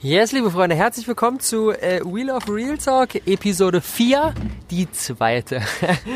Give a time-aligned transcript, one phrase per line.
[0.00, 4.34] Yes, liebe Freunde, herzlich willkommen zu äh, Wheel of Real Talk, Episode 4,
[4.70, 5.62] die zweite.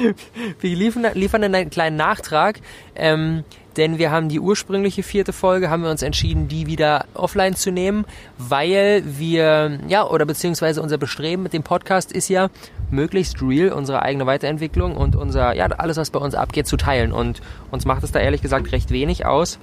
[0.60, 2.60] wir liefern, liefern einen kleinen Nachtrag,
[2.94, 3.44] ähm,
[3.76, 7.70] denn wir haben die ursprüngliche vierte Folge, haben wir uns entschieden, die wieder offline zu
[7.70, 8.04] nehmen,
[8.36, 12.50] weil wir, ja, oder beziehungsweise unser Bestreben mit dem Podcast ist ja,
[12.90, 17.12] möglichst real unsere eigene Weiterentwicklung und unser, ja, alles, was bei uns abgeht, zu teilen.
[17.12, 17.40] Und
[17.70, 19.58] uns macht es da ehrlich gesagt recht wenig aus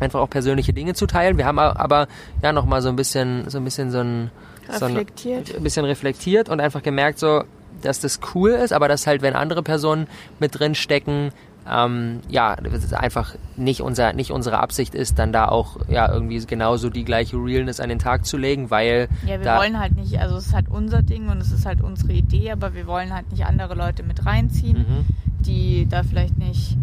[0.00, 1.38] einfach auch persönliche Dinge zu teilen.
[1.38, 2.08] Wir haben aber
[2.42, 4.30] ja noch mal so ein bisschen so ein bisschen so ein
[4.68, 5.48] reflektiert.
[5.48, 7.44] So ein bisschen reflektiert und einfach gemerkt so,
[7.82, 10.06] dass das cool ist, aber dass halt wenn andere Personen
[10.40, 11.32] mit drin stecken,
[11.70, 12.56] ähm, ja,
[12.92, 17.36] einfach nicht unser nicht unsere Absicht ist, dann da auch ja irgendwie genauso die gleiche
[17.36, 20.54] Realness an den Tag zu legen, weil ja wir wollen halt nicht, also es ist
[20.54, 23.74] halt unser Ding und es ist halt unsere Idee, aber wir wollen halt nicht andere
[23.74, 25.06] Leute mit reinziehen, mhm.
[25.40, 26.76] die da vielleicht nicht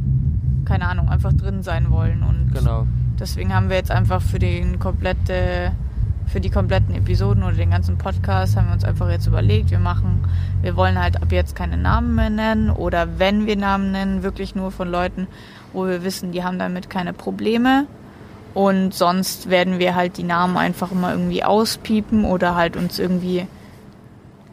[0.71, 2.87] keine Ahnung einfach drin sein wollen und genau
[3.21, 5.73] Deswegen haben wir jetzt einfach für den komplette,
[6.25, 9.77] für die kompletten Episoden oder den ganzen Podcast haben wir uns einfach jetzt überlegt, wir
[9.77, 10.27] machen,
[10.63, 14.55] wir wollen halt ab jetzt keine Namen mehr nennen oder wenn wir Namen nennen, wirklich
[14.55, 15.27] nur von Leuten,
[15.71, 17.85] wo wir wissen, die haben damit keine Probleme.
[18.55, 23.45] Und sonst werden wir halt die Namen einfach immer irgendwie auspiepen oder halt uns irgendwie.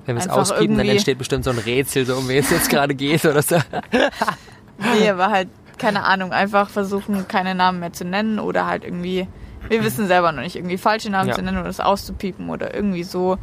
[0.05, 2.69] Wenn wir es auspiepen, dann entsteht bestimmt so ein Rätsel, so um wen es jetzt
[2.69, 3.57] gerade geht oder so.
[5.01, 9.27] nee, aber halt keine Ahnung, einfach versuchen, keine Namen mehr zu nennen oder halt irgendwie,
[9.69, 11.35] wir wissen selber noch nicht, irgendwie falsche Namen ja.
[11.35, 13.39] zu nennen oder das auszupiepen oder irgendwie so.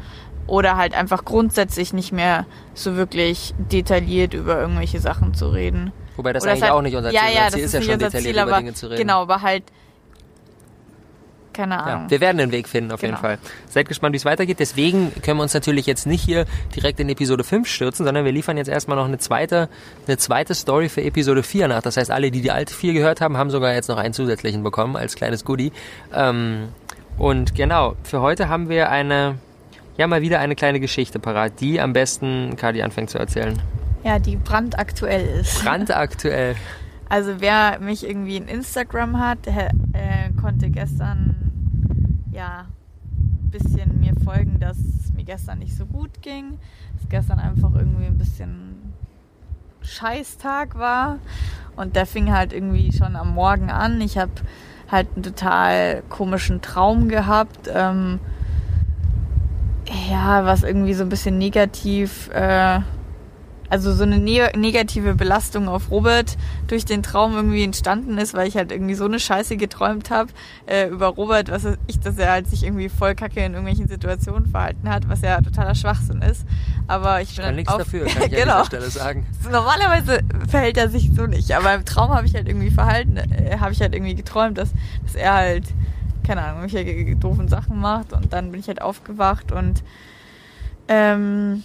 [0.47, 5.91] Oder halt einfach grundsätzlich nicht mehr so wirklich detailliert über irgendwelche Sachen zu reden.
[6.17, 7.25] Wobei das oder eigentlich halt, auch nicht unser Ziel ist.
[7.25, 8.99] Ja, ja, das ist ja schon detailliert Ziel, über Dinge zu reden.
[8.99, 9.63] Genau, aber halt
[11.55, 12.03] keine Ahnung.
[12.03, 13.13] Ja, wir werden den Weg finden, auf genau.
[13.13, 13.37] jeden Fall.
[13.69, 14.59] Seid gespannt, wie es weitergeht.
[14.59, 18.31] Deswegen können wir uns natürlich jetzt nicht hier direkt in Episode 5 stürzen, sondern wir
[18.31, 19.69] liefern jetzt erstmal noch eine zweite,
[20.07, 21.81] eine zweite Story für Episode 4 nach.
[21.81, 24.63] Das heißt, alle, die die alte 4 gehört haben, haben sogar jetzt noch einen zusätzlichen
[24.63, 25.71] bekommen als kleines Goodie.
[26.13, 26.69] Ähm,
[27.17, 29.35] und genau, für heute haben wir eine,
[29.97, 33.61] ja, mal wieder eine kleine Geschichte parat, die am besten Kadi anfängt zu erzählen.
[34.03, 35.63] Ja, die brandaktuell ist.
[35.63, 36.55] Brandaktuell.
[37.07, 41.35] Also wer mich irgendwie in Instagram hat, äh, konnte gestern
[42.31, 42.65] ja,
[43.17, 46.59] ein bisschen mir folgen, dass es mir gestern nicht so gut ging.
[46.97, 48.93] Dass gestern einfach irgendwie ein bisschen
[49.81, 51.19] Scheißtag war.
[51.75, 54.01] Und der fing halt irgendwie schon am Morgen an.
[54.01, 54.31] Ich habe
[54.91, 57.69] halt einen total komischen Traum gehabt.
[57.73, 58.19] Ähm,
[60.09, 62.79] ja, was irgendwie so ein bisschen negativ äh,
[63.75, 66.37] also so eine ne negative Belastung auf Robert
[66.67, 70.31] durch den Traum irgendwie entstanden ist, weil ich halt irgendwie so eine Scheiße geträumt habe
[70.65, 74.47] äh, über Robert, was ich, dass er halt sich irgendwie voll kacke in irgendwelchen Situationen
[74.47, 76.45] verhalten hat, was ja totaler Schwachsinn ist.
[76.87, 78.53] Aber ich, ich kann nichts dafür, kann ich genau.
[78.53, 79.27] an dieser Stelle sagen.
[79.51, 83.57] Normalerweise verhält er sich so nicht, aber im Traum habe ich halt irgendwie verhalten, äh,
[83.59, 84.69] habe ich halt irgendwie geträumt, dass,
[85.03, 85.65] dass er halt
[86.25, 89.83] keine Ahnung, irgendwelche doofen Sachen macht und dann bin ich halt aufgewacht und
[90.87, 91.63] ähm,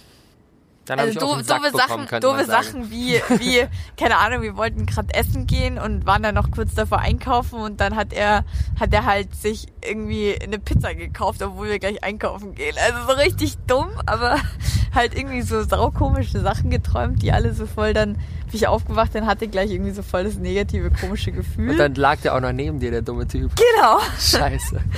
[0.85, 5.13] dann also ich doofe, doofe Sachen, doofe Sachen wie, wie, keine Ahnung, wir wollten gerade
[5.13, 8.45] essen gehen und waren dann noch kurz davor einkaufen und dann hat er,
[8.79, 12.75] hat er halt sich irgendwie eine Pizza gekauft, obwohl wir gleich einkaufen gehen.
[12.83, 14.37] Also so richtig dumm, aber
[14.93, 18.17] halt irgendwie so saukomische Sachen geträumt, die alle so voll dann,
[18.49, 21.71] wie ich aufgewacht, dann hatte ich gleich irgendwie so voll das negative, komische Gefühl.
[21.71, 23.51] Und dann lag der auch noch neben dir, der dumme Typ.
[23.55, 23.99] Genau.
[24.19, 24.81] Scheiße.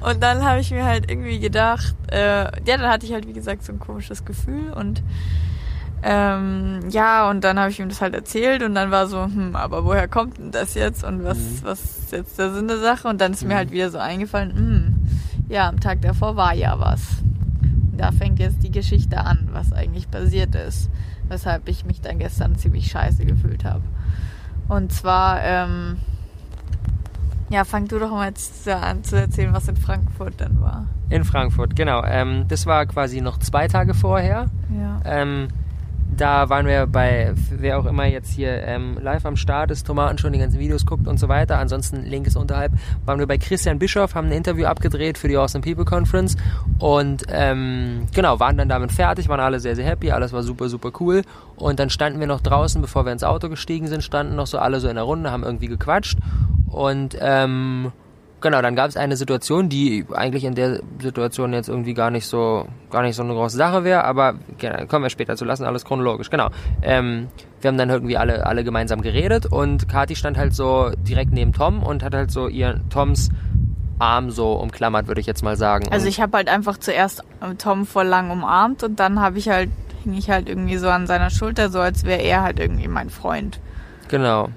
[0.00, 3.32] Und dann habe ich mir halt irgendwie gedacht, äh, ja, dann hatte ich halt wie
[3.32, 5.02] gesagt so ein komisches Gefühl und
[6.02, 9.56] ähm, ja, und dann habe ich ihm das halt erzählt und dann war so, hm,
[9.56, 11.60] aber woher kommt denn das jetzt und was, mhm.
[11.62, 13.08] was ist jetzt der Sinn der Sache?
[13.08, 13.48] Und dann ist mhm.
[13.48, 14.94] mir halt wieder so eingefallen, hm,
[15.48, 17.00] ja, am Tag davor war ja was.
[17.90, 20.90] Und da fängt jetzt die Geschichte an, was eigentlich passiert ist,
[21.28, 23.82] weshalb ich mich dann gestern ziemlich scheiße gefühlt habe.
[24.68, 25.96] Und zwar, ähm,
[27.48, 30.86] ja, fang du doch mal jetzt an zu erzählen, was in Frankfurt dann war.
[31.10, 32.02] In Frankfurt, genau.
[32.04, 34.46] Ähm, das war quasi noch zwei Tage vorher.
[34.76, 35.00] Ja.
[35.04, 35.48] Ähm,
[36.16, 40.18] da waren wir bei, wer auch immer jetzt hier ähm, live am Start ist, Tomaten
[40.18, 41.58] schon die ganzen Videos guckt und so weiter.
[41.58, 42.72] Ansonsten Link ist unterhalb.
[43.04, 46.36] Waren wir bei Christian Bischoff, haben ein Interview abgedreht für die Awesome People Conference
[46.78, 50.68] und ähm, genau, waren dann damit fertig, waren alle sehr, sehr happy, alles war super,
[50.68, 51.22] super cool.
[51.56, 54.58] Und dann standen wir noch draußen, bevor wir ins Auto gestiegen sind, standen noch so
[54.58, 56.18] alle so in der Runde, haben irgendwie gequatscht
[56.76, 57.90] und ähm,
[58.42, 62.26] genau, dann gab es eine Situation, die eigentlich in der Situation jetzt irgendwie gar nicht
[62.26, 65.64] so, gar nicht so eine große Sache wäre, aber genau, kommen wir später zu lassen,
[65.64, 66.50] alles chronologisch, genau.
[66.82, 67.28] Ähm,
[67.62, 71.54] wir haben dann irgendwie alle, alle gemeinsam geredet und Kati stand halt so direkt neben
[71.54, 73.30] Tom und hat halt so ihr Toms
[73.98, 75.88] Arm so umklammert, würde ich jetzt mal sagen.
[75.90, 77.24] Also ich habe halt einfach zuerst
[77.56, 79.70] Tom voll lang umarmt und dann habe ich halt,
[80.04, 83.08] hing ich halt irgendwie so an seiner Schulter, so als wäre er halt irgendwie mein
[83.08, 83.60] Freund.
[84.08, 84.50] Genau.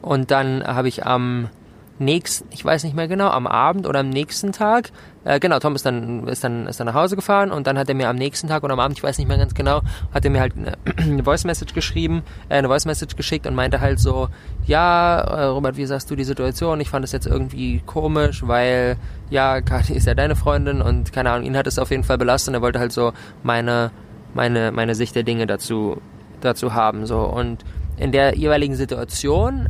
[0.00, 1.50] Und dann habe ich am
[1.98, 4.90] nächsten, ich weiß nicht mehr genau, am Abend oder am nächsten Tag,
[5.24, 7.88] äh, genau, Tom ist dann, ist dann, ist dann nach Hause gefahren und dann hat
[7.88, 10.24] er mir am nächsten Tag oder am Abend, ich weiß nicht mehr ganz genau, hat
[10.24, 13.80] er mir halt eine, eine Voice Message geschrieben, äh, eine Voice Message geschickt und meinte
[13.80, 14.28] halt so,
[14.66, 16.80] ja, äh, Robert, wie sagst du die Situation?
[16.80, 18.96] Ich fand es jetzt irgendwie komisch, weil,
[19.30, 22.18] ja, Kati ist ja deine Freundin und keine Ahnung, ihn hat es auf jeden Fall
[22.18, 23.12] belastet und er wollte halt so
[23.42, 23.90] meine,
[24.34, 26.00] meine, meine Sicht der Dinge dazu,
[26.40, 27.64] dazu haben, so und
[27.96, 29.68] in der jeweiligen Situation,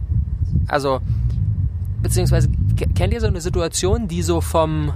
[0.68, 1.00] also
[2.08, 2.48] beziehungsweise
[2.94, 4.94] kennt ihr so eine Situation, die so vom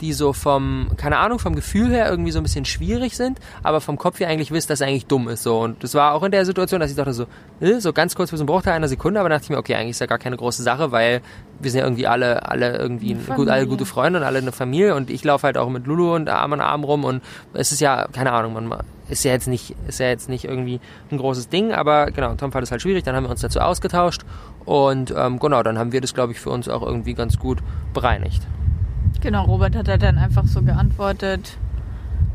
[0.00, 3.80] die so vom, keine Ahnung, vom Gefühl her irgendwie so ein bisschen schwierig sind, aber
[3.80, 5.42] vom Kopf her eigentlich wisst, dass er eigentlich dumm ist.
[5.42, 5.60] So.
[5.60, 7.26] Und das war auch in der Situation, dass ich dachte so,
[7.60, 9.90] äh, so ganz kurz so einen Bruchteil einer Sekunde, aber dachte ich mir, okay, eigentlich
[9.90, 11.22] ist ja gar keine große Sache, weil
[11.60, 14.94] wir sind ja irgendwie alle, alle irgendwie gut, alle gute Freunde und alle eine Familie
[14.94, 17.22] und ich laufe halt auch mit Lulu und Arm an Arm rum und
[17.54, 20.80] es ist ja, keine Ahnung, man ist ja jetzt nicht, ist ja jetzt nicht irgendwie
[21.10, 23.60] ein großes Ding, aber genau, Tom fand es halt schwierig, dann haben wir uns dazu
[23.60, 24.22] ausgetauscht
[24.64, 27.58] und ähm, genau, dann haben wir das, glaube ich, für uns auch irgendwie ganz gut
[27.94, 28.42] bereinigt.
[29.20, 31.56] Genau, Robert hat halt dann einfach so geantwortet,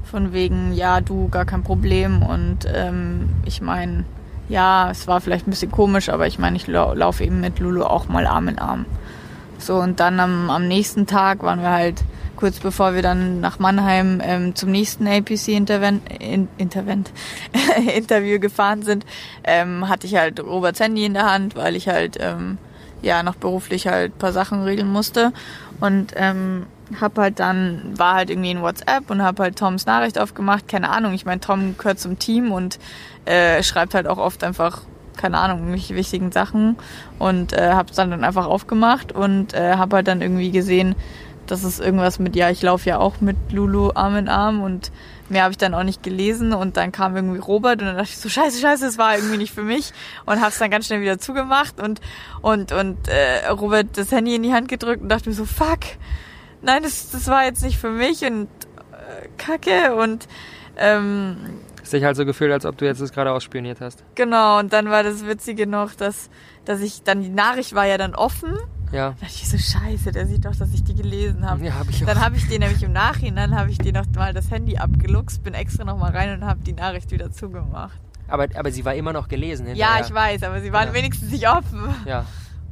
[0.03, 2.21] von wegen, ja, du, gar kein Problem.
[2.21, 4.05] Und ähm, ich meine,
[4.49, 7.59] ja, es war vielleicht ein bisschen komisch, aber ich meine, ich lau laufe eben mit
[7.59, 8.85] Lulu auch mal Arm in Arm.
[9.57, 12.03] So, und dann am, am nächsten Tag waren wir halt,
[12.35, 16.49] kurz bevor wir dann nach Mannheim ähm, zum nächsten APC-Intervent in,
[17.95, 19.05] Interview gefahren sind,
[19.43, 22.57] ähm, hatte ich halt Roberts Handy in der Hand, weil ich halt ähm,
[23.01, 25.31] ja noch beruflich halt paar Sachen regeln musste.
[25.81, 26.67] Und ähm,
[26.99, 30.67] hab halt dann, war halt irgendwie in WhatsApp und hab halt Toms Nachricht aufgemacht.
[30.67, 32.79] Keine Ahnung, ich meine, Tom gehört zum Team und
[33.25, 34.81] äh, schreibt halt auch oft einfach,
[35.17, 36.77] keine Ahnung, irgendwelche wichtigen Sachen.
[37.19, 40.95] Und äh, hab's dann, dann einfach aufgemacht und äh, hab halt dann irgendwie gesehen,
[41.51, 44.89] dass es irgendwas mit, ja, ich laufe ja auch mit Lulu Arm in Arm und
[45.27, 48.09] mehr habe ich dann auch nicht gelesen und dann kam irgendwie Robert und dann dachte
[48.09, 49.91] ich so scheiße scheiße das war irgendwie nicht für mich
[50.25, 51.99] und habe es dann ganz schnell wieder zugemacht und
[52.41, 55.79] und und äh, Robert das Handy in die Hand gedrückt und dachte mir so fuck
[56.61, 58.47] nein das das war jetzt nicht für mich und
[58.91, 60.27] äh, Kacke und
[60.77, 61.35] ähm,
[61.83, 64.05] sich halt so gefühlt, als ob du jetzt das gerade ausspioniert hast.
[64.15, 66.29] Genau, und dann war das Witzige noch, dass,
[66.63, 68.57] dass ich dann, die Nachricht war ja dann offen
[68.91, 69.09] ja.
[69.09, 71.65] Da dachte ich so, scheiße, der sieht doch, dass ich die gelesen habe.
[71.65, 72.07] Ja, hab ich auch.
[72.07, 75.43] Dann habe ich dir nämlich im Nachhinein, habe ich dir noch mal das Handy abgeluchst,
[75.43, 77.99] bin extra noch mal rein und habe die Nachricht wieder zugemacht.
[78.27, 79.97] Aber, aber sie war immer noch gelesen hinterher.
[79.99, 80.93] Ja, ich weiß, aber sie waren ja.
[80.93, 81.93] wenigstens nicht offen.
[82.05, 82.25] Ja.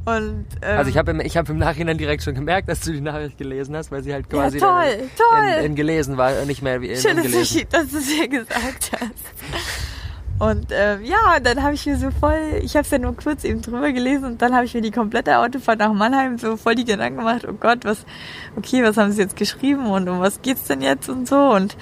[0.05, 3.01] Und, ähm, also ich habe im, hab im Nachhinein direkt schon gemerkt, dass du die
[3.01, 5.49] Nachricht gelesen hast, weil sie halt quasi ja, toll, toll.
[5.59, 7.17] In, in, gelesen war und nicht mehr wie in Schön.
[7.17, 9.78] Dass du es mir gesagt hast.
[10.39, 13.43] Und äh, ja, dann habe ich mir so voll, ich habe es ja nur kurz
[13.43, 16.75] eben drüber gelesen und dann habe ich mir die komplette Autofahrt nach Mannheim so voll
[16.75, 18.05] die Gedanken gemacht, oh Gott, was,
[18.55, 21.75] okay, was haben sie jetzt geschrieben und um was geht's denn jetzt und so und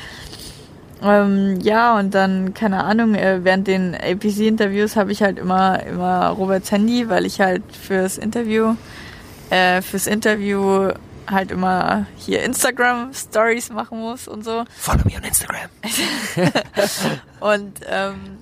[1.04, 6.30] ähm, ja, und dann, keine Ahnung, äh, während den APC-Interviews habe ich halt immer, immer
[6.30, 8.76] Roberts Handy, weil ich halt fürs Interview,
[9.52, 10.90] äh, fürs Interview
[11.30, 14.64] halt immer hier Instagram Stories machen muss und so.
[14.76, 15.70] Follow me on Instagram.
[17.42, 18.38] und ähm,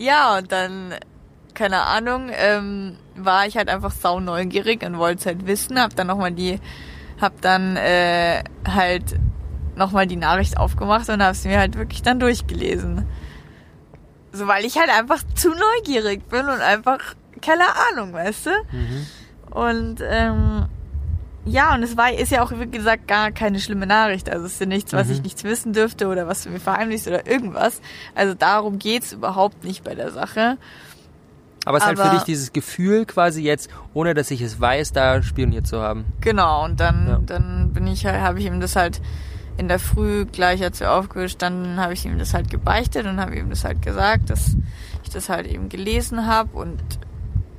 [0.00, 0.94] ja, und dann,
[1.52, 5.94] keine Ahnung, ähm, war ich halt einfach sau neugierig und wollte es halt wissen, hab
[5.94, 6.58] dann nochmal die,
[7.20, 9.16] hab dann äh, halt
[9.76, 13.06] nochmal die Nachricht aufgemacht und hab's mir halt wirklich dann durchgelesen.
[14.32, 17.00] So, weil ich halt einfach zu neugierig bin und einfach,
[17.42, 18.50] keine Ahnung, weißt du?
[18.72, 19.06] Mhm.
[19.50, 20.66] Und ähm,
[21.46, 24.30] ja, und es war, ist ja auch, wie gesagt, gar keine schlimme Nachricht.
[24.30, 25.14] Also es ist ja nichts, was mhm.
[25.14, 27.80] ich nichts wissen dürfte oder was du mir verheimlichst oder irgendwas.
[28.14, 30.58] Also darum geht's überhaupt nicht bei der Sache.
[31.64, 34.92] Aber es ist halt für dich dieses Gefühl quasi jetzt, ohne dass ich es weiß,
[34.92, 36.04] da spioniert zu haben.
[36.20, 37.20] Genau, und dann, ja.
[37.24, 39.00] dann bin ich halt, habe ich ihm das halt
[39.56, 43.36] in der Früh, gleich als wir aufgestanden, habe ich ihm das halt gebeichtet und habe
[43.36, 44.56] ihm das halt gesagt, dass
[45.04, 46.80] ich das halt eben gelesen habe und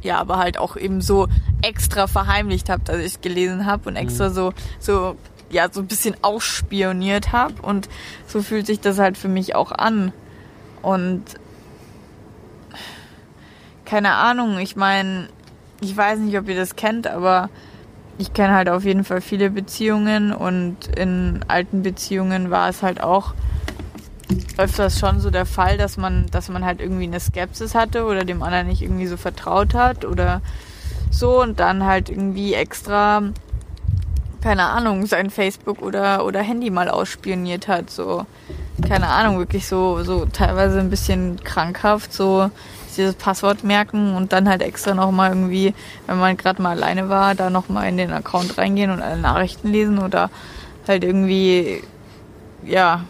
[0.02, 1.28] ja, aber halt auch eben so
[1.62, 4.34] extra verheimlicht habe, dass ich gelesen habe und extra mhm.
[4.34, 5.16] so so
[5.50, 7.90] ja so ein bisschen ausspioniert habe und
[8.28, 10.14] so fühlt sich das halt für mich auch an.
[10.82, 11.24] Und
[13.86, 15.28] keine Ahnung, ich meine,
[15.82, 17.50] ich weiß nicht, ob ihr das kennt, aber
[18.18, 20.32] ich kenne halt auf jeden Fall viele Beziehungen.
[20.32, 23.34] Und in alten Beziehungen war es halt auch
[24.58, 28.26] öfters schon so der Fall, dass man, dass man halt irgendwie eine Skepsis hatte oder
[28.26, 30.42] dem anderen nicht irgendwie so vertraut hat oder
[31.10, 33.22] so und dann halt irgendwie extra,
[34.42, 38.26] keine Ahnung, sein Facebook oder, oder Handy mal ausspioniert hat, so,
[38.88, 42.50] keine Ahnung, wirklich so, so teilweise ein bisschen krankhaft, so
[42.98, 45.74] dieses Passwort merken und dann halt extra nochmal irgendwie,
[46.08, 49.70] wenn man gerade mal alleine war, da nochmal in den Account reingehen und alle Nachrichten
[49.70, 50.30] lesen oder
[50.88, 51.84] halt irgendwie,
[52.66, 53.06] ja,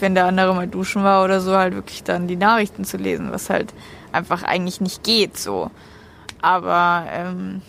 [0.00, 3.30] wenn der andere mal duschen war oder so, halt wirklich dann die Nachrichten zu lesen,
[3.32, 3.72] was halt
[4.12, 5.70] einfach eigentlich nicht geht so.
[6.40, 7.62] Aber ähm,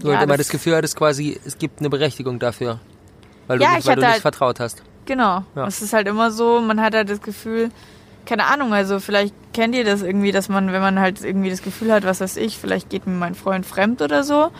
[0.00, 2.78] Du Ja, immer das- das Gefühl hattest quasi, es gibt eine Berechtigung dafür.
[3.48, 4.82] Weil du Ja, nicht, ich weil du nicht halt- vertraut hast.
[5.04, 5.44] Genau.
[5.56, 5.66] Ja.
[5.66, 7.70] Es ist halt immer so, man hat halt das Gefühl,
[8.24, 11.62] keine Ahnung, also vielleicht kennt ihr das irgendwie, dass man, wenn man halt irgendwie das
[11.62, 14.50] Gefühl hat, was weiß ich, vielleicht geht mir mein Freund fremd oder so,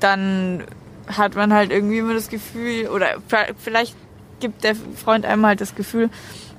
[0.00, 0.64] dann
[1.06, 3.06] hat man halt irgendwie immer das Gefühl, oder
[3.58, 3.94] vielleicht
[4.40, 6.08] gibt der Freund einem halt das Gefühl,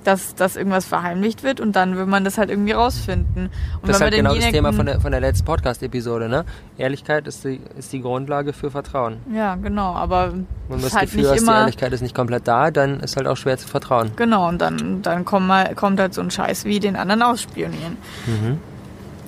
[0.10, 3.52] dass, dass irgendwas verheimlicht wird und dann will man das halt irgendwie rausfinden.
[3.82, 6.46] Und Das ist halt genau das Thema von der, von der letzten Podcast-Episode, ne?
[6.78, 9.18] Ehrlichkeit ist die, ist die Grundlage für Vertrauen.
[9.32, 11.52] Ja, genau, aber Wenn du es das halt Gefühl hast, die.
[11.52, 14.12] Ehrlichkeit ist nicht komplett da, dann ist halt auch schwer zu vertrauen.
[14.16, 17.98] Genau, und dann, dann kommt, mal, kommt halt so ein Scheiß wie den anderen ausspionieren.
[18.26, 18.58] Mhm.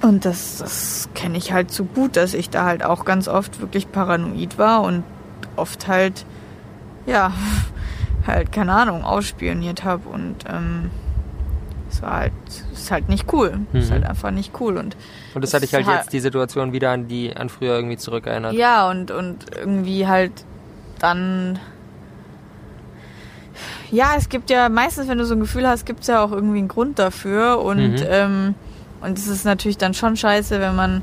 [0.01, 3.61] Und das, das kenne ich halt so gut, dass ich da halt auch ganz oft
[3.61, 5.03] wirklich paranoid war und
[5.55, 6.25] oft halt,
[7.05, 7.31] ja,
[8.27, 10.07] halt, keine Ahnung, ausspioniert habe.
[10.09, 10.89] Und ähm,
[11.89, 13.59] es war halt, es ist halt nicht cool.
[13.73, 13.93] Es ist Mhm.
[13.95, 14.77] halt einfach nicht cool.
[14.77, 14.95] Und
[15.33, 17.97] Und das hat dich halt ha- jetzt die Situation wieder an die an früher irgendwie
[17.97, 18.53] zurückerinnert.
[18.53, 20.31] ja, und, und irgendwie halt
[20.99, 21.59] dann.
[23.91, 26.31] Ja, es gibt ja meistens, wenn du so ein Gefühl hast, gibt es ja auch
[26.31, 27.59] irgendwie einen Grund dafür.
[27.61, 28.05] Und, Mhm.
[28.07, 28.55] ähm,
[29.01, 31.01] und es ist natürlich dann schon scheiße, wenn man,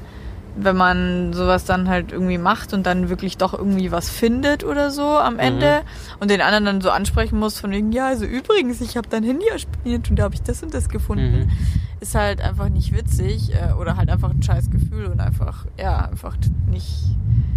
[0.60, 4.90] wenn man sowas dann halt irgendwie macht und dann wirklich doch irgendwie was findet oder
[4.90, 5.40] so am Mhm.
[5.40, 5.80] Ende
[6.20, 9.22] und den anderen dann so ansprechen muss von wegen, ja, also übrigens, ich habe dein
[9.24, 11.40] Handy erspielt und da habe ich das und das gefunden.
[11.46, 11.48] Mhm.
[12.00, 16.06] Ist halt einfach nicht witzig äh, oder halt einfach ein scheiß Gefühl und einfach, ja,
[16.08, 16.36] einfach
[16.70, 16.94] nicht,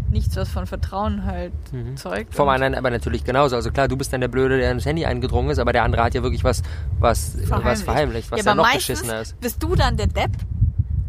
[0.10, 1.96] nichts, was von Vertrauen halt Mhm.
[1.96, 2.34] zeugt.
[2.36, 3.56] Vom anderen aber natürlich genauso.
[3.56, 6.04] Also klar, du bist dann der Blöde, der ins Handy eingedrungen ist, aber der andere
[6.04, 6.64] hat ja wirklich was,
[7.00, 7.84] was was Verheimlicht.
[7.84, 9.40] verheimlicht, was ja, ja, noch beschissener ist.
[9.40, 10.32] bist du dann der Depp.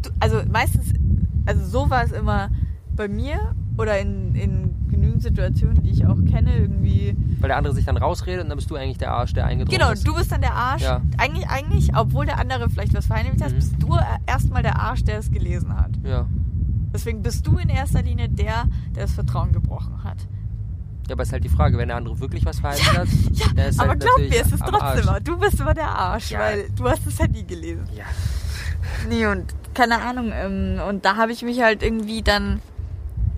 [0.03, 0.93] Du, also meistens,
[1.45, 2.49] also so war es immer
[2.95, 7.15] bei mir oder in, in genügend Situationen, die ich auch kenne, irgendwie.
[7.39, 9.77] Weil der andere sich dann rausredet und dann bist du eigentlich der Arsch, der eingedrungen
[9.79, 10.07] Genau, ist.
[10.07, 10.83] du bist dann der Arsch.
[10.83, 11.01] Ja.
[11.17, 13.55] Eigentlich, eigentlich, obwohl der andere vielleicht was verheimlicht hat, Mhm.
[13.55, 13.97] bist du
[14.27, 15.91] erstmal der Arsch, der es gelesen hat.
[16.03, 16.27] Ja.
[16.93, 20.17] Deswegen bist du in erster Linie der, der das Vertrauen gebrochen hat.
[21.09, 23.67] Ja, aber ist halt die Frage, wenn der andere wirklich was verheimlicht hat, Ja, der
[23.69, 25.01] ist aber halt glaub mir, es ist trotzdem Arsch.
[25.03, 25.19] immer.
[25.19, 26.39] Du bist immer der Arsch, Ja.
[26.39, 27.83] weil du hast das Handy gelesen.
[27.97, 28.05] Ja.
[29.09, 30.31] Nee, und keine Ahnung.
[30.33, 32.61] Ähm, und da habe ich mich halt irgendwie dann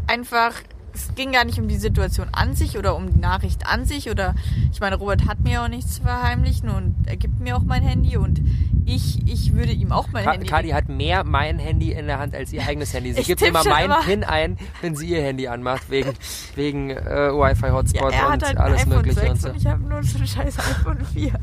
[0.08, 0.54] einfach.
[0.94, 4.10] Es ging gar nicht um die Situation an sich oder um die Nachricht an sich
[4.10, 4.34] oder
[4.72, 7.84] ich meine, Robert hat mir auch nichts zu verheimlichen und er gibt mir auch mein
[7.84, 8.40] Handy und
[8.86, 12.20] ich, ich würde ihm auch mein Ka Handy Kadi hat mehr mein Handy in der
[12.20, 13.12] Hand als ihr eigenes Handy.
[13.12, 14.04] Sie Ich gibt immer meinen immer.
[14.04, 16.14] PIN ein, wenn sie ihr Handy anmacht, wegen,
[16.56, 16.96] wegen äh,
[17.34, 19.50] Wi-Fi-Hotspot ja, und hat halt ein alles mögliche 6 und so.
[19.50, 21.34] und ich habe nur so ein scheiß iPhone 4.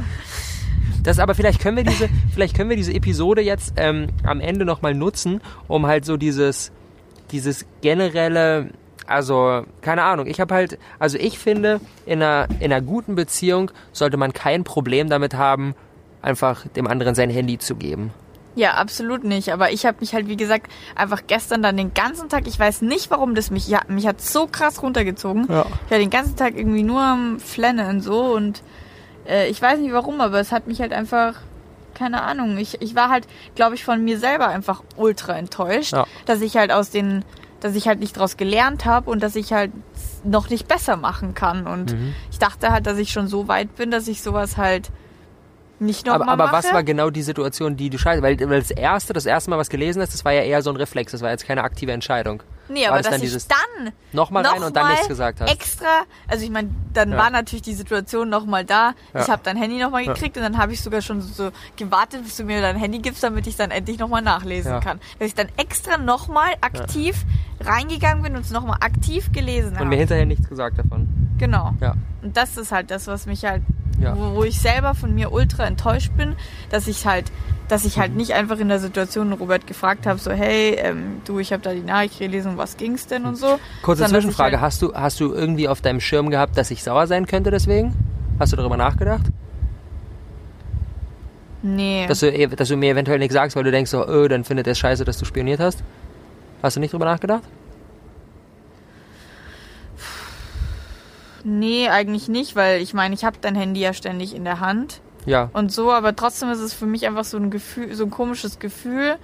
[1.02, 4.64] Das aber vielleicht können wir diese, vielleicht können wir diese Episode jetzt ähm, am Ende
[4.64, 6.72] nochmal nutzen, um halt so dieses,
[7.30, 8.70] dieses generelle,
[9.06, 13.70] also keine Ahnung, ich habe halt, also ich finde, in einer, in einer guten Beziehung
[13.92, 15.74] sollte man kein Problem damit haben,
[16.20, 18.12] einfach dem anderen sein Handy zu geben.
[18.54, 19.52] Ja, absolut nicht.
[19.52, 22.82] Aber ich habe mich halt, wie gesagt, einfach gestern dann den ganzen Tag, ich weiß
[22.82, 25.46] nicht, warum das mich, ja, mich hat so krass runtergezogen.
[25.48, 25.64] Ja.
[25.86, 28.62] Ich war den ganzen Tag irgendwie nur am Flennen so und
[29.28, 31.34] äh, ich weiß nicht warum, aber es hat mich halt einfach,
[31.94, 36.06] keine Ahnung, ich, ich war halt, glaube ich, von mir selber einfach ultra enttäuscht, Ja.
[36.26, 37.24] dass ich halt aus den,
[37.60, 39.70] dass ich halt nicht draus gelernt habe und dass ich halt
[40.24, 41.66] noch nicht besser machen kann.
[41.66, 42.14] Und Mhm.
[42.30, 44.90] ich dachte halt, dass ich schon so weit bin, dass ich sowas halt
[45.78, 46.56] nicht Aber, nochmal aber mache.
[46.64, 48.22] was war genau die Situation, die du scheiße?
[48.22, 50.70] Weil, weil das erste, das erste Mal, was gelesen hast, das war ja eher so
[50.70, 52.42] ein Reflex, das war jetzt keine aktive Entscheidung.
[52.72, 55.50] Nee, aber das dass dann ich dann Nochmal rein und dann nichts gesagt hast.
[55.50, 57.18] extra, also ich meine, dann Ja.
[57.18, 58.94] war natürlich die Situation nochmal da.
[59.14, 59.20] Ja.
[59.22, 62.36] Ich habe dein Handy nochmal gekriegt und dann habe ich sogar schon so gewartet, bis
[62.36, 65.00] du mir dein Handy gibst, damit ich dann endlich nochmal nachlesen kann.
[65.18, 67.24] Dass ich dann extra nochmal aktiv
[67.60, 69.88] reingegangen bin und es nochmal aktiv gelesen Und habe.
[69.88, 71.08] mir hinterher nichts gesagt davon.
[71.38, 71.74] Genau.
[71.80, 71.94] Ja.
[72.22, 73.62] Und das ist halt das, was mich halt,
[74.02, 74.16] Ja.
[74.16, 76.34] wo, wo ich selber von mir ultra enttäuscht bin,
[76.70, 77.30] dass ich halt,
[77.68, 78.00] dass ich Mhm.
[78.00, 81.62] halt nicht einfach in der Situation Robert gefragt habe, so hey, ähm, du, ich habe
[81.62, 83.58] da die Nachricht gelesen, was ging's denn und so.
[83.82, 86.82] Kurze Sondern Zwischenfrage, Halt, hast du, hast du irgendwie auf deinem Schirm gehabt, dass ich
[86.82, 87.94] sauer sein könnte deswegen?
[88.38, 89.26] Hast du darüber nachgedacht?
[91.62, 92.06] nee.
[92.08, 94.44] Dass du, eh- dass du mir eventuell nichts sagst, weil du denkst, so, öh, dann
[94.44, 95.82] findet er es scheiße, dass du spioniert hast?
[96.62, 97.42] Hast du nicht drüber nachgedacht?
[101.44, 105.00] Nee, eigentlich nicht, weil ich meine, ich habe dein Handy ja ständig in der Hand
[105.26, 105.50] Ja.
[105.52, 108.58] und so, aber trotzdem ist es für mich einfach so ein Gefühl, so ein komisches
[108.58, 109.16] Gefühl.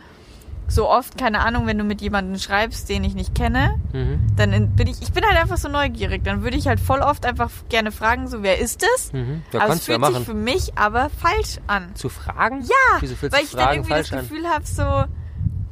[0.71, 4.19] So oft, keine Ahnung, wenn du mit jemandem schreibst, den ich nicht kenne, Mhm.
[4.37, 6.25] dann in- bin ich, ich bin halt einfach so neugierig.
[6.25, 9.11] Dann würde ich halt voll oft einfach gerne fragen, so wer ist es?
[9.15, 9.43] Mhm.
[9.53, 11.95] Ja, aber es du ja fühlt sich für mich aber falsch an.
[11.95, 12.61] Zu fragen?
[12.65, 14.11] Ja, Wieso fühlt weil ich dann irgendwie das?
[14.11, 15.05] Gefühl habe, so,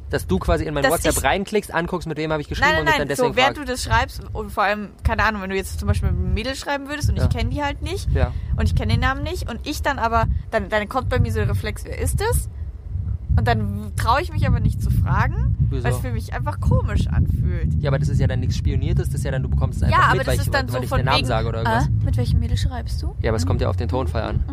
[0.09, 2.79] Dass du quasi in mein Dass WhatsApp reinklickst, anguckst, mit wem habe ich geschrieben nein,
[2.79, 3.69] und nein, dich dann nein, deswegen so während fragst.
[3.69, 6.33] du das schreibst und vor allem, keine Ahnung, wenn du jetzt zum Beispiel mit einem
[6.33, 7.23] Mädel schreiben würdest und Ja.
[7.23, 8.31] ich kenne die halt nicht Ja.
[8.55, 11.31] und ich kenne den Namen nicht und ich dann aber, dann, dann kommt bei mir
[11.31, 12.49] so der Reflex, wer ist das?
[13.37, 15.83] Und dann traue ich mich aber nicht zu fragen, Wieso?
[15.83, 17.71] weil es für mich einfach komisch anfühlt.
[17.79, 19.83] Ja, aber das ist ja dann nichts Spioniertes, das ist ja dann, du bekommst es
[19.83, 21.17] einfach Ja, aber mit, das weil, ist ich, dann weil so ich von den Namen
[21.19, 21.85] wegen, sage oder irgendwas.
[21.85, 23.15] äh, mit welchem Mädel schreibst du?
[23.21, 24.43] Ja, aber es kommt ja auf den Tonfall an.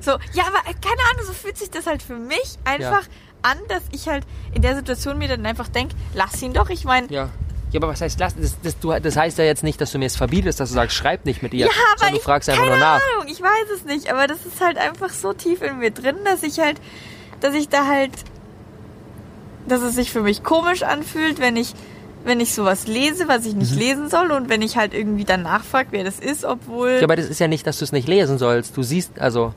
[0.00, 3.02] So, ja, aber äh, keine Ahnung, so fühlt sich das halt für mich einfach
[3.42, 6.84] an, dass ich halt in der Situation mir dann einfach denke, lass ihn doch, ich
[6.84, 7.28] meine, Ja.
[7.72, 8.42] Ja, aber was heißt lassen?
[8.42, 10.74] Das, das, du, das heißt ja jetzt nicht, dass du mir es verbietest, dass du
[10.74, 11.66] sagst, schreib nicht mit ihr.
[11.66, 13.00] Ja, aber du ich, fragst einfach keine nur nach.
[13.14, 16.16] Ahnung, ich weiß es nicht, aber das ist halt einfach so tief in mir drin,
[16.24, 16.80] dass ich halt,
[17.40, 18.10] dass ich da halt,
[19.68, 21.74] dass es sich für mich komisch anfühlt, wenn ich,
[22.24, 23.58] wenn ich sowas lese, was ich Mhm.
[23.60, 27.04] nicht lesen soll und wenn ich halt irgendwie dann nachfrage, wer das ist, obwohl, Ja,
[27.04, 28.76] aber das ist ja nicht, dass du es nicht lesen sollst.
[28.76, 29.54] Du siehst, also,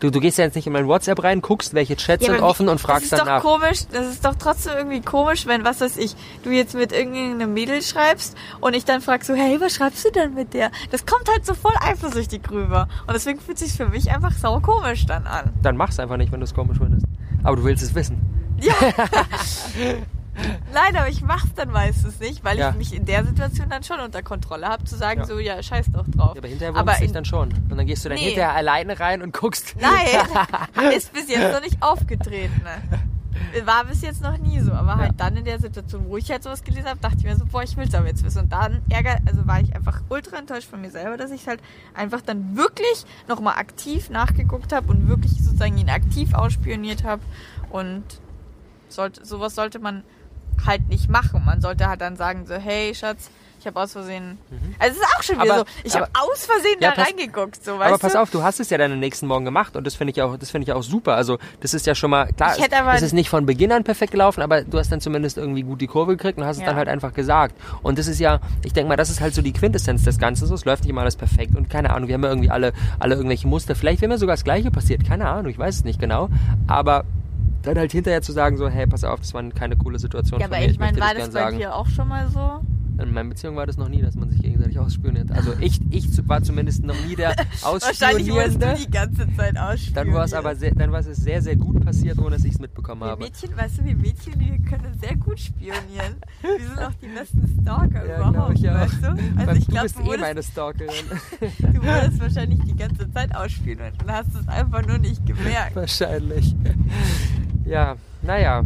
[0.00, 2.42] du, du gehst ja jetzt nicht in mein WhatsApp rein, guckst, welche Chats Ja, sind
[2.42, 5.80] offen und fragst das ist doch komisch, das ist doch trotzdem irgendwie komisch, wenn, was
[5.80, 9.74] weiß ich, du jetzt mit irgendeinem Mädel schreibst und ich dann frag so, hey, was
[9.74, 10.70] schreibst du denn mit der?
[10.90, 12.88] Das kommt halt so voll eifersüchtig rüber.
[13.06, 15.52] Und deswegen fühlt sich für mich einfach sau komisch dann an.
[15.62, 17.06] Dann mach's einfach nicht, wenn du es komisch findest.
[17.42, 18.20] Aber du willst es wissen.
[18.60, 18.74] Ja.
[20.72, 22.70] Nein, aber ich mach's dann meistens nicht, weil Ja.
[22.70, 25.26] ich mich in der Situation dann schon unter Kontrolle habe, zu sagen Ja.
[25.26, 26.32] so, ja, scheiß doch drauf.
[26.34, 27.52] Ja, aber hinterher Aber in- dann schon.
[27.70, 28.26] Und dann gehst du dann Nee.
[28.26, 29.76] hinterher alleine rein und guckst.
[29.80, 32.62] Nein, ist bis jetzt noch nicht aufgetreten.
[32.64, 33.64] Ne?
[33.66, 36.42] War bis jetzt noch nie so, aber halt dann in der Situation, wo ich halt
[36.44, 38.42] sowas gelesen habe, dachte ich mir so, boah, ich will's aber jetzt wissen.
[38.42, 41.60] Und dann ärger, also war ich einfach ultra enttäuscht von mir selber, dass ich halt
[41.94, 47.22] einfach dann wirklich nochmal aktiv nachgeguckt habe und wirklich sozusagen ihn aktiv ausspioniert habe.
[47.70, 48.04] Und
[48.88, 50.04] sollte, sowas sollte man
[50.66, 51.42] halt nicht machen.
[51.44, 53.30] Man sollte halt dann sagen so, hey Schatz,
[53.60, 54.36] ich habe aus Versehen.
[54.78, 55.50] Also es ist auch schon wieder Mhm.
[55.52, 55.76] Aber- so.
[55.84, 58.20] Ich habe aus Versehen Ja, da pass- reingeguckt, so weißt Aber pass du?
[58.20, 60.36] auf, du hast es ja dann am nächsten Morgen gemacht und das finde ich auch,
[60.36, 61.14] das finde ich auch super.
[61.14, 62.54] Also das ist ja schon mal klar.
[62.58, 65.00] Ich hätte aber- es ist nicht von Beginn an perfekt gelaufen, aber du hast dann
[65.00, 66.68] zumindest irgendwie gut die Kurve gekriegt und hast es Ja.
[66.68, 67.54] dann halt einfach gesagt.
[67.82, 70.46] Und das ist ja, ich denke mal, das ist halt so die Quintessenz des Ganzen.
[70.46, 72.08] So, es läuft nicht immer alles perfekt und keine Ahnung.
[72.08, 73.74] Wir haben ja irgendwie alle, alle irgendwelche Muster.
[73.74, 75.06] Vielleicht wäre mir sogar das Gleiche passiert.
[75.08, 76.28] Keine Ahnung, ich weiß es nicht genau.
[76.66, 77.04] Aber
[77.64, 80.46] dann halt hinterher zu sagen so, hey, pass auf, das war keine coole Situation Ja,
[80.46, 80.66] aber mir.
[80.70, 81.58] ich meine, war das das bei sagen.
[81.58, 82.60] dir auch schon mal so?
[82.96, 85.32] In meiner Beziehung war das noch nie, dass man sich gegenseitig ausspioniert.
[85.32, 87.30] Also ich, ich war zumindest noch nie der
[87.62, 88.74] Wahrscheinlich wurdest du Ausspionierende.
[88.86, 89.94] die ganze Zeit ausspielen.
[89.94, 92.52] Dann war es aber sehr, dann war es sehr, sehr gut passiert, ohne dass ich
[92.54, 93.24] es mitbekommen Wir habe.
[93.24, 96.14] Mädchen, weißt du, wir Mädchen, die können sehr gut spionieren.
[96.40, 98.74] Wir sind auch die besten Stalker Ja, überhaupt, ich auch.
[98.74, 99.06] weißt du?
[99.08, 100.94] Also Weil ich du glaube, bist du, eh wurdest, meine Stalkerin.
[101.58, 105.74] du wurdest wahrscheinlich die ganze Zeit ausspielen und hast es einfach nur nicht gemerkt.
[105.74, 106.54] Wahrscheinlich.
[107.64, 108.62] Ja, naja.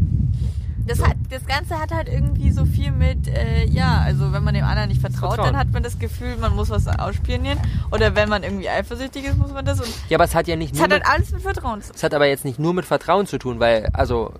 [0.87, 4.55] Das, hat, das Ganze hat halt irgendwie so viel mit, äh, ja, also wenn man
[4.55, 5.53] dem anderen nicht vertraut, Vertrauen.
[5.53, 7.59] dann hat man das Gefühl, man muss was ausspionieren.
[7.91, 9.81] Oder wenn man irgendwie eifersüchtig ist, muss man das.
[9.81, 11.83] Und Ja, aber es hat ja nicht es nur hat mit, halt alles mit Vertrauen
[11.83, 11.97] zu tun.
[11.97, 14.33] es hat aber jetzt nicht nur mit Vertrauen zu tun, weil, also,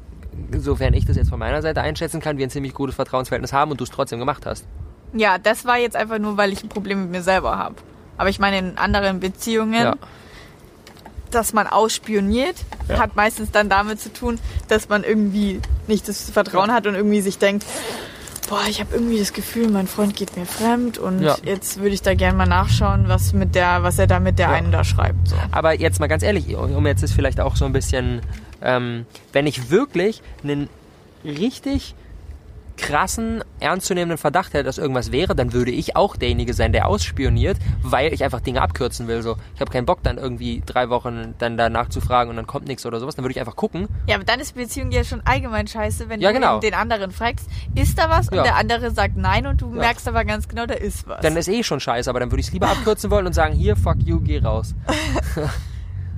[0.57, 3.71] sofern ich das jetzt von meiner Seite einschätzen kann, wir ein ziemlich gutes Vertrauensverhältnis haben
[3.71, 4.65] und du es trotzdem gemacht hast.
[5.13, 7.75] Ja, das war jetzt einfach nur, weil ich ein Problem mit mir selber habe.
[8.17, 9.97] Aber ich meine, in anderen Beziehungen, Ja.
[11.35, 12.57] Dass man ausspioniert,
[12.89, 12.99] Ja.
[13.01, 14.39] hat meistens dann damit zu tun,
[14.69, 17.65] dass man irgendwie nicht das Vertrauen hat und irgendwie sich denkt,
[18.49, 21.37] boah, ich habe irgendwie das Gefühl, mein Freund geht mir fremd und Ja.
[21.45, 24.49] jetzt würde ich da gerne mal nachschauen, was mit der, was er da mit der
[24.49, 24.55] Ja.
[24.55, 25.29] einen da schreibt.
[25.29, 25.37] So.
[25.51, 28.23] Aber jetzt mal ganz ehrlich, um jetzt ist vielleicht auch so ein bisschen,
[28.63, 30.69] ähm, wenn ich wirklich einen
[31.25, 31.95] richtig
[32.79, 37.59] krassen, ernstzunehmenden Verdacht hätte, dass irgendwas wäre, dann würde ich auch derjenige sein, der ausspioniert,
[37.83, 39.21] weil ich einfach Dinge abkürzen will.
[39.23, 42.47] So, ich habe keinen Bock, dann irgendwie drei Wochen dann danach zu fragen und dann
[42.47, 43.17] kommt nichts oder sowas.
[43.17, 43.89] Dann würde ich einfach gucken.
[44.07, 46.61] Ja, aber dann ist Beziehung ja schon allgemein scheiße, wenn Ja, du genau.
[46.61, 48.27] den anderen fragst, ist da was?
[48.31, 48.39] Ja.
[48.39, 51.21] Und der andere sagt nein und du merkst aber ganz genau, da ist was.
[51.21, 53.55] Dann ist eh schon scheiße, aber dann würde ich es lieber abkürzen wollen und sagen,
[53.55, 54.75] hier, fuck you, geh raus.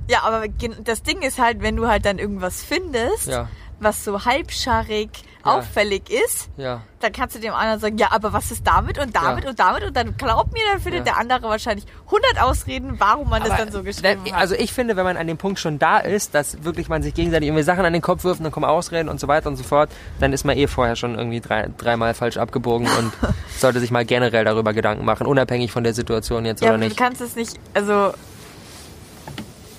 [0.07, 0.43] Ja, aber
[0.83, 3.47] das Ding ist halt, wenn du halt dann irgendwas findest, Ja,
[3.79, 5.09] was so halbscharrig
[5.45, 5.51] Ja.
[5.55, 6.81] auffällig ist, ja.
[6.99, 9.49] dann kannst du dem anderen sagen, ja, aber was ist damit und damit Ja.
[9.49, 13.41] und damit und dann glaub mir, dann findet der andere wahrscheinlich 100 Ausreden, warum man
[13.41, 14.33] das Aber dann so geschrieben hat.
[14.39, 17.13] Also ich finde, wenn man an dem Punkt schon da ist, dass wirklich man sich
[17.13, 19.55] gegenseitig irgendwie Sachen an den Kopf wirft und dann kommen Ausreden und so weiter und
[19.55, 23.13] so fort, dann ist man eh vorher schon irgendwie drei, dreimal falsch abgebogen und
[23.57, 26.85] sollte sich mal generell darüber Gedanken machen, unabhängig von der Situation jetzt oder aber du
[26.85, 26.97] nicht.
[26.97, 28.13] kannst es nicht, also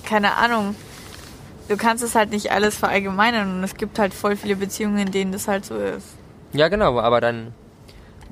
[0.04, 0.74] keine Ahnung.
[1.72, 5.10] Du kannst es halt nicht alles verallgemeinern und es gibt halt voll viele Beziehungen, in
[5.10, 6.06] denen das halt so ist.
[6.52, 7.54] Ja, genau, aber dann.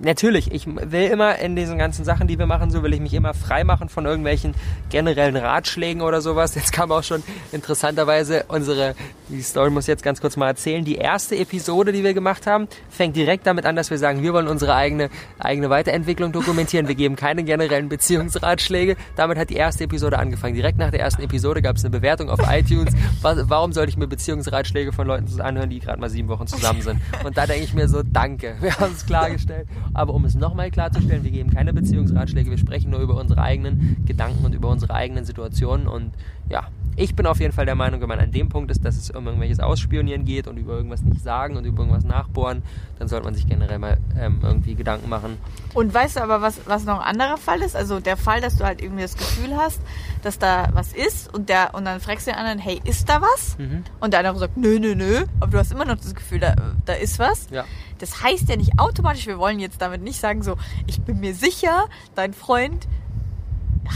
[0.02, 3.12] Natürlich, ich will immer in diesen ganzen Sachen, die wir machen, so will ich mich
[3.12, 4.54] immer frei machen von irgendwelchen
[4.88, 6.54] generellen Ratschlägen oder sowas.
[6.54, 8.94] Jetzt kam auch schon interessanterweise unsere,
[9.28, 10.86] die Story muss ich jetzt ganz kurz mal erzählen.
[10.86, 14.32] Die erste Episode, die wir gemacht haben, fängt direkt damit an, dass wir sagen, wir
[14.32, 16.88] wollen unsere eigene, eigene Weiterentwicklung dokumentieren.
[16.88, 18.96] Wir geben keine generellen Beziehungsratschläge.
[19.16, 20.54] Damit hat die erste Episode angefangen.
[20.54, 22.94] Direkt nach der ersten Episode gab es eine Bewertung auf iTunes.
[23.20, 27.02] Warum sollte ich mir Beziehungsratschläge von Leuten anhören, die gerade mal sieben Wochen zusammen sind?
[27.22, 28.56] Und da denke ich mir so, danke.
[28.60, 29.68] Wir haben es klargestellt.
[29.92, 32.50] Aber um es nochmal klarzustellen, wir geben keine Beziehungsratschläge.
[32.50, 35.88] Wir sprechen nur über unsere eigenen Gedanken und über unsere eigenen Situationen.
[35.88, 36.12] Und
[36.48, 38.96] ja, ich bin auf jeden Fall der Meinung, wenn man an dem Punkt ist, dass
[38.96, 42.62] es um irgendwelches Ausspionieren geht und über irgendwas nicht sagen und über irgendwas nachbohren,
[42.98, 45.38] dann sollte man sich generell mal ähm, irgendwie Gedanken machen.
[45.74, 47.76] Und weißt du aber, was, was noch ein anderer Fall ist?
[47.76, 49.80] Also der Fall, dass du halt irgendwie das Gefühl hast,
[50.22, 53.22] dass da was ist und, der, und dann fragst du den anderen, hey, ist da
[53.22, 53.56] was?
[53.58, 53.84] Mhm.
[54.00, 55.24] Und der andere sagt, nö, nö, nö.
[55.40, 57.48] Aber du hast immer noch das Gefühl, da, da ist was.
[57.50, 57.64] Ja.
[57.98, 61.34] Das heißt ja nicht automatisch, wir wollen jetzt damit nicht sagen, so, ich bin mir
[61.34, 62.86] sicher, dein Freund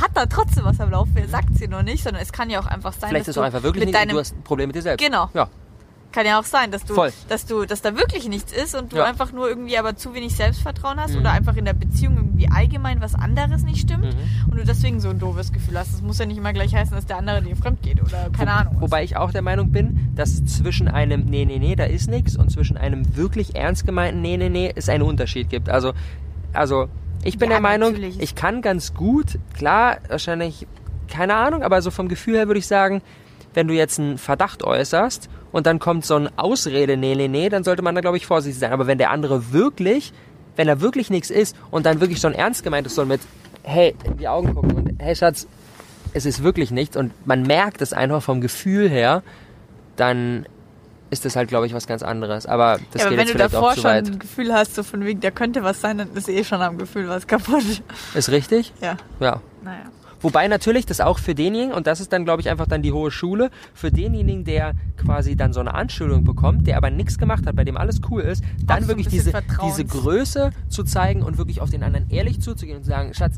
[0.00, 2.60] hat da trotzdem was am Laufen, er sagt sie noch nicht, sondern es kann ja
[2.60, 4.18] auch einfach sein, Vielleicht dass ist es du auch einfach wirklich mit nicht deinem, du
[4.20, 5.04] hast ein Problem mit dir selbst.
[5.04, 5.28] Genau.
[5.34, 5.48] Ja.
[6.12, 7.12] kann ja auch sein, dass du, Voll.
[7.28, 9.04] dass du, dass da wirklich nichts ist und du Ja.
[9.04, 11.20] einfach nur irgendwie aber zu wenig Selbstvertrauen hast Mhm.
[11.22, 14.50] oder einfach in der Beziehung irgendwie allgemein was anderes nicht stimmt Mhm.
[14.52, 15.92] und du deswegen so ein doofes Gefühl hast.
[15.92, 18.52] Das muss ja nicht immer gleich heißen, dass der andere dir fremd geht oder keine
[18.52, 18.74] Ahnung.
[18.76, 18.82] was.
[18.82, 22.36] Wobei ich auch der Meinung bin, dass zwischen einem Nee, nee, nee, da ist nichts
[22.36, 25.68] und zwischen einem wirklich ernst gemeinten Nee, nee, nee, es einen Unterschied gibt.
[25.68, 25.94] Also,
[26.52, 26.86] also
[27.24, 28.20] ich bin Ja, der Meinung, natürlich.
[28.20, 30.66] ich kann ganz gut, klar, wahrscheinlich,
[31.08, 33.02] keine Ahnung, aber so vom Gefühl her würde ich sagen,
[33.54, 37.48] wenn du jetzt einen Verdacht äußerst und dann kommt so ein Ausrede, nee, nee, nee,
[37.48, 38.72] dann sollte man da, glaube ich, vorsichtig sein.
[38.72, 40.12] Aber wenn der andere wirklich,
[40.56, 43.20] wenn da wirklich nichts ist und dann wirklich so ein ernst gemeintes soll mit,
[43.62, 45.46] hey, in die Augen gucken und hey, Schatz,
[46.12, 49.22] es ist wirklich nichts und man merkt es einfach vom Gefühl her,
[49.96, 50.46] dann
[51.14, 52.44] ist das halt, glaube ich, was ganz anderes.
[52.44, 54.06] Aber das ja, aber geht wenn jetzt du vielleicht davor auch zu schon weit.
[54.08, 56.76] ein Gefühl hast, so von wegen, da könnte was sein, dann ist eh schon am
[56.76, 57.62] Gefühl was kaputt.
[58.14, 58.72] Ist richtig?
[58.82, 59.40] Ja, Ja.
[59.62, 59.84] naja.
[60.20, 62.92] Wobei natürlich das auch für denjenigen, und das ist dann, glaube ich, einfach dann die
[62.92, 67.46] hohe Schule, für denjenigen, der quasi dann so eine Anschuldigung bekommt, der aber nichts gemacht
[67.46, 70.82] hat, bei dem alles cool ist, dann Auch so wirklich bisschen diese, diese Größe zu
[70.82, 73.36] zeigen und wirklich auf den anderen ehrlich zuzugehen und zu sagen, Schatz,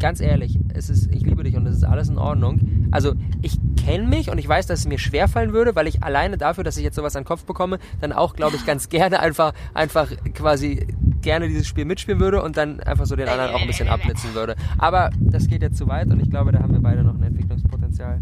[0.00, 2.88] ganz ehrlich, es ist, ich liebe dich und es ist alles in Ordnung.
[2.90, 6.36] Also ich kenne mich und ich weiß, dass es mir schwerfallen würde, weil ich alleine
[6.36, 9.20] dafür, dass ich jetzt sowas an den Kopf bekomme, dann auch, glaube ich, ganz gerne
[9.20, 10.86] einfach, einfach quasi
[11.22, 14.34] gerne dieses Spiel mitspielen würde und dann einfach so den anderen auch ein bisschen abblitzen
[14.34, 14.56] würde.
[14.78, 17.22] Aber das geht jetzt zu weit und ich glaube, da haben wir beide noch ein
[17.22, 18.20] Entwicklungspotenzial.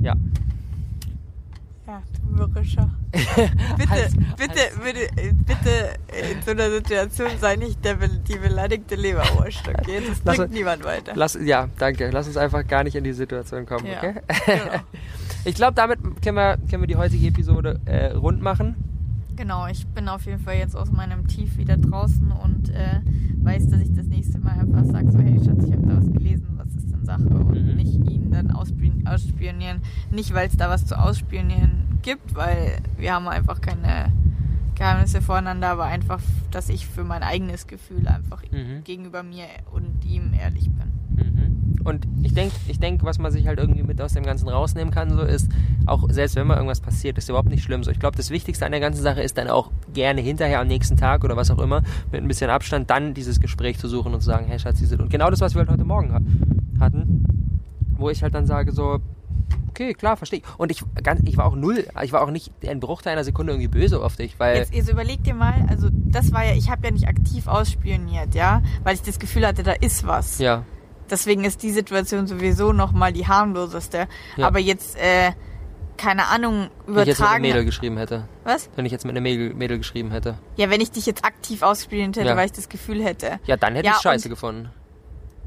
[0.00, 0.14] Ja.
[1.86, 2.88] Ja, du Mürrischer.
[3.76, 5.59] Bitte, Hals- bitte, bitte, äh, bitte
[6.20, 10.00] in so einer Situation sei nicht der, die beleidigte Leberwurst, okay?
[10.08, 11.12] Das Lass bringt uns- niemand weiter.
[11.14, 12.10] Lass, ja, danke.
[12.10, 14.14] Lass uns einfach gar nicht in die Situation kommen, Ja, okay?
[14.46, 14.80] genau.
[15.46, 18.76] Ich glaube, damit können wir, können wir die heutige Episode äh, rund machen.
[19.36, 23.00] Genau, ich bin auf jeden Fall jetzt aus meinem Tief wieder draußen und äh,
[23.42, 26.12] weiß, dass ich das nächste Mal einfach sage, so hey Schatz, ich habe da was
[26.12, 27.22] gelesen, was ist denn Sache?
[27.22, 27.74] Und Mhm.
[27.74, 29.80] nicht ihn dann ausspion ausspionieren.
[30.10, 34.12] Nicht, weil es da was zu ausspionieren gibt, weil wir haben einfach keine
[34.80, 38.82] Geheimnisse voreinander, aber einfach, dass ich für mein eigenes Gefühl einfach Mhm.
[38.82, 40.90] gegenüber mir und ihm ehrlich bin.
[41.16, 41.84] Mhm.
[41.84, 44.92] Und ich denke, ich denk, was man sich halt irgendwie mit aus dem Ganzen rausnehmen
[44.92, 45.50] kann, so ist,
[45.84, 47.84] auch selbst wenn mal irgendwas passiert, ist überhaupt nicht schlimm.
[47.84, 50.66] So, ich glaube, das Wichtigste an der ganzen Sache ist dann auch gerne hinterher am
[50.66, 54.14] nächsten Tag oder was auch immer, mit ein bisschen Abstand, dann dieses Gespräch zu suchen
[54.14, 56.20] und zu sagen, hey Schatz, diese und genau das, was wir halt heute Morgen ha
[56.80, 57.24] hatten,
[57.98, 59.00] wo ich halt dann sage so,
[59.80, 60.44] okay, klar, verstehe ich.
[60.58, 63.52] Und ich, ganz, ich war auch null, ich war auch nicht ein Bruchteil einer Sekunde
[63.52, 66.70] irgendwie böse auf dich, weil Jetzt, jetzt überleg dir mal, also das war ja, ich
[66.70, 70.38] habe ja nicht aktiv ausspioniert, ja, weil ich das Gefühl hatte, da ist was.
[70.38, 70.64] ja,
[71.10, 74.06] Deswegen ist die Situation sowieso nochmal die harmloseste.
[74.36, 74.46] Ja.
[74.46, 75.32] Aber jetzt, äh,
[75.96, 77.42] keine Ahnung, wenn ich jetzt mit einem übertragen.
[77.42, 78.28] Mädel geschrieben hätte.
[78.44, 78.70] Was?
[78.76, 80.38] Wenn ich jetzt mit einem Mädel, Mädel geschrieben hätte.
[80.56, 82.36] Ja, wenn ich dich jetzt aktiv ausspioniert hätte, Ja.
[82.36, 83.40] weil ich das Gefühl hätte.
[83.46, 84.70] Ja, dann hätte Ja, ich scheiße und- gefunden.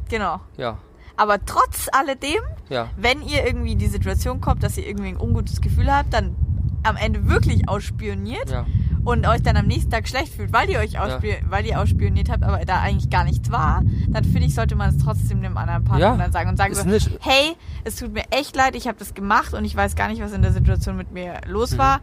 [0.10, 0.42] Genau.
[0.58, 0.78] Ja,
[1.16, 2.90] Aber trotz alledem, ja.
[2.98, 6.36] wenn ihr irgendwie in die Situation kommt, dass ihr irgendwie ein ungutes Gefühl habt, dann
[6.84, 8.66] am Ende wirklich ausspioniert Ja.
[9.06, 12.30] und euch dann am nächsten Tag schlecht fühlt, weil ihr euch ausspion weil ihr ausspioniert
[12.30, 15.56] habt, aber da eigentlich gar nichts war, dann finde ich, sollte man es trotzdem dem
[15.58, 16.84] anderen Partner Ja, dann sagen und sagen so,
[17.22, 20.22] hey, es tut mir echt leid, ich habe das gemacht und ich weiß gar nicht,
[20.22, 22.02] was in der Situation mit mir los war.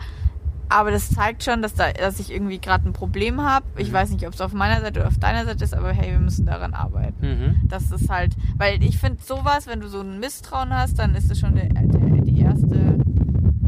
[0.70, 3.66] Aber das zeigt schon, dass, da, dass ich irgendwie gerade ein Problem habe.
[3.76, 3.92] Ich Mhm.
[3.92, 6.20] weiß nicht, ob es auf meiner Seite oder auf deiner Seite ist, aber hey, wir
[6.20, 7.16] müssen daran arbeiten.
[7.26, 7.68] Mhm.
[7.68, 11.30] Das ist halt, weil ich finde sowas, wenn du so ein Misstrauen hast, dann ist
[11.30, 12.96] es schon der, der, die erste,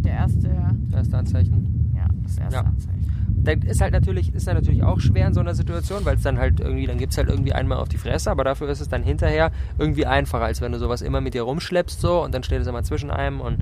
[0.04, 0.48] der erste,
[0.94, 1.92] Erste Anzeichen.
[1.96, 2.60] ja, das erste Ja.
[2.62, 2.98] Anzeichen.
[3.44, 6.22] Das ist halt natürlich, ist dann natürlich auch schwer in so einer Situation, weil es
[6.22, 8.88] dann halt irgendwie, dann gibt's halt irgendwie einmal auf die Fresse, aber dafür ist es
[8.88, 12.44] dann hinterher irgendwie einfacher, als wenn du sowas immer mit dir rumschleppst so und dann
[12.44, 13.58] steht es immer zwischen einem und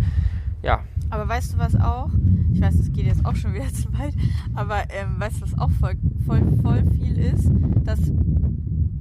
[0.62, 0.80] ja.
[1.10, 2.10] Aber weißt du was auch?
[2.52, 4.14] Ich weiß, das geht jetzt auch schon wieder zu weit,
[4.54, 5.94] aber ähm, weißt du, was auch voll,
[6.26, 7.50] voll, voll viel ist?
[7.84, 8.00] Dass,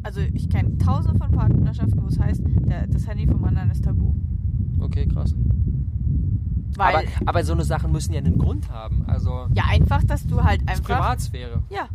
[0.04, 3.84] also ich kenne tausende von Partnerschaften, wo es heißt, der, das Handy vom anderen ist
[3.84, 4.14] tabu.
[4.80, 5.36] Okay, krass.
[6.76, 9.04] Weil, aber, aber so eine Sachen müssen ja einen Grund haben.
[9.08, 10.96] Also ja, einfach, dass du halt das ist einfach.
[10.96, 11.64] Privatsphäre.
[11.70, 11.90] Ja.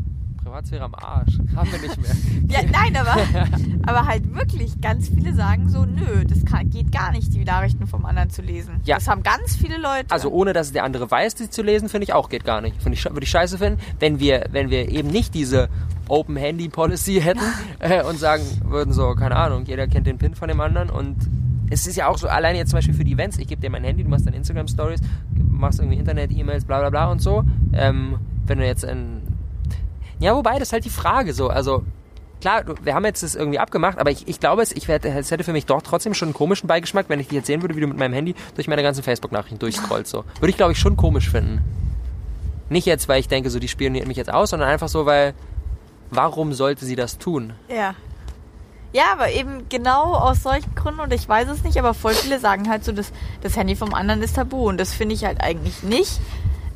[0.44, 1.38] Privatsphäre am Arsch.
[1.56, 2.10] Haben wir nicht mehr.
[2.46, 3.16] Ja, nein, aber,
[3.84, 7.86] aber halt wirklich, ganz viele sagen so, nö, das kann, geht gar nicht, die Nachrichten
[7.86, 8.80] vom anderen zu lesen.
[8.84, 8.96] Ja.
[8.96, 10.10] Das haben ganz viele Leute.
[10.10, 12.80] Also ohne dass der andere weiß, die zu lesen, finde ich auch geht gar nicht.
[12.80, 15.68] Finde ich, würde ich scheiße finden, wenn wir, wenn wir eben nicht diese
[16.06, 17.40] Open Handy Policy hätten
[17.80, 21.16] äh, und sagen würden so, keine Ahnung, jeder kennt den PIN von dem anderen und
[21.70, 23.70] es ist ja auch so, alleine jetzt zum Beispiel für die Events, ich gebe dir
[23.70, 25.00] mein Handy, du machst dann Instagram-Stories,
[25.34, 27.42] machst irgendwie Internet-E-Mails, bla bla bla und so.
[27.72, 29.22] Ähm, wenn du jetzt ein.
[30.18, 31.48] Ja, wobei, das ist halt die Frage so.
[31.48, 31.84] Also,
[32.40, 35.30] klar, wir haben jetzt das irgendwie abgemacht, aber ich, ich glaube, es, ich werde, es
[35.30, 37.74] hätte für mich doch trotzdem schon einen komischen Beigeschmack, wenn ich dich jetzt sehen würde,
[37.76, 40.10] wie du mit meinem Handy durch meine ganzen Facebook-Nachrichten durchscrollst.
[40.10, 40.24] So.
[40.40, 41.62] Würde ich, glaube ich, schon komisch finden.
[42.68, 45.34] Nicht jetzt, weil ich denke, so, die spioniert mich jetzt aus, sondern einfach so, weil,
[46.10, 47.54] warum sollte sie das tun?
[47.68, 47.94] Ja.
[48.92, 52.38] Ja, aber eben genau aus solchen Gründen, und ich weiß es nicht, aber voll viele
[52.38, 53.10] sagen halt so, das,
[53.42, 54.68] das Handy vom anderen ist tabu.
[54.68, 56.20] Und das finde ich halt eigentlich nicht.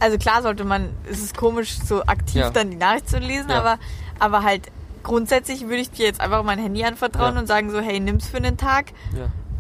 [0.01, 2.51] Also klar sollte man, es ist komisch, so aktiv Ja.
[2.51, 3.59] dann die Nachricht zu lesen, Ja.
[3.61, 3.79] aber,
[4.19, 4.71] aber halt
[5.03, 7.41] grundsätzlich würde ich dir jetzt einfach mein Handy anvertrauen Ja.
[7.41, 8.93] und sagen so, hey, nimm's für einen Tag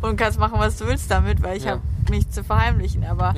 [0.00, 3.04] und kannst machen, was du willst damit, weil ich habe nichts zu verheimlichen.
[3.04, 3.34] Aber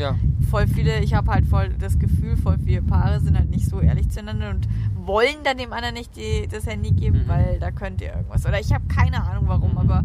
[0.50, 3.80] voll viele, ich habe halt voll das Gefühl, voll viele Paare sind halt nicht so
[3.80, 4.68] ehrlich zueinander und
[5.06, 7.28] wollen dann dem anderen nicht die, das Handy geben, Mhm.
[7.28, 8.44] weil da könnte irgendwas.
[8.44, 9.78] Oder ich habe keine Ahnung warum, Mhm.
[9.78, 10.04] aber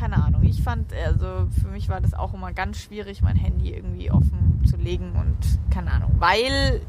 [0.00, 0.42] keine Ahnung.
[0.44, 4.62] Ich fand, also für mich war das auch immer ganz schwierig, mein Handy irgendwie offen
[4.68, 5.36] zu legen und
[5.72, 6.80] keine Ahnung, weil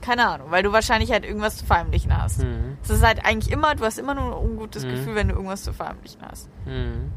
[0.00, 2.42] keine Ahnung, weil du wahrscheinlich halt irgendwas zu verheimlichen hast.
[2.42, 2.78] Mhm.
[2.82, 4.90] Es ist halt eigentlich immer, du hast immer nur ein ungutes Mhm.
[4.90, 6.48] Gefühl, wenn du irgendwas zu verheimlichen hast.
[6.66, 7.12] Mhm.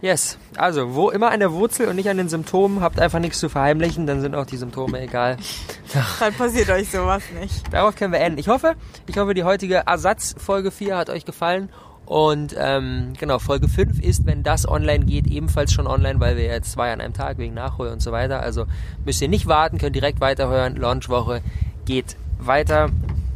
[0.00, 0.36] Yes.
[0.56, 3.48] Also, wo immer an der Wurzel und nicht an den Symptomen, habt einfach nichts zu
[3.48, 5.36] verheimlichen, dann sind auch die Symptome egal.
[6.18, 7.72] Dann passiert euch sowas nicht.
[7.72, 8.38] Darauf können wir enden.
[8.38, 8.74] Ich hoffe,
[9.06, 11.68] ich hoffe, die heutige Ersatz Folge 4 hat euch gefallen.
[12.06, 16.44] Und ähm, genau, Folge 5 ist, wenn das online geht, ebenfalls schon online, weil wir
[16.44, 18.40] jetzt zwei an einem Tag wegen Nachhol und so weiter.
[18.40, 18.66] Also
[19.04, 20.76] müsst ihr nicht warten, könnt direkt weiterhören.
[20.76, 21.42] Launchwoche
[21.84, 22.90] geht weiter.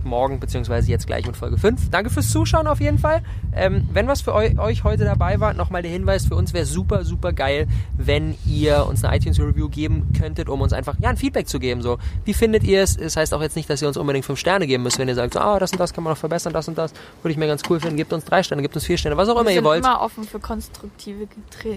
[0.06, 1.90] Morgen beziehungsweise jetzt gleich mit Folge 5.
[1.90, 3.22] Danke fürs Zuschauen auf jeden Fall.
[3.54, 6.64] Ähm, wenn was für eu euch heute dabei war, nochmal der Hinweis, für uns wäre
[6.64, 7.66] super, super geil,
[7.96, 11.82] wenn ihr uns eine iTunes-Review geben könntet, um uns einfach ja, ein Feedback zu geben.
[11.82, 12.96] So, wie findet ihr es?
[12.96, 15.14] Das heißt auch jetzt nicht, dass ihr uns unbedingt 5 Sterne geben müsst, wenn ihr
[15.14, 16.92] sagt, so, ah, das und das kann man noch verbessern, das und das
[17.22, 17.96] würde ich mir ganz cool finden.
[17.96, 19.84] Gebt uns 3 Sterne, gebt uns 4 Sterne, was auch immer Wir ihr sind wollt.
[19.84, 21.26] immer offen für konstruktive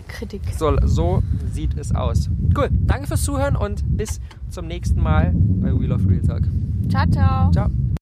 [0.07, 0.41] Kritik.
[0.57, 2.29] So, so sieht es aus.
[2.57, 6.43] Cool, danke fürs Zuhören und bis zum nächsten Mal bei We Love Real Talk.
[6.89, 7.51] Ciao, ciao.
[7.51, 7.89] Ciao.